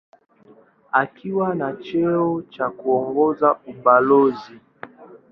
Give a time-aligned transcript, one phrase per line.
[0.91, 4.55] Akiwa na cheo cha kuongoza ubalozi.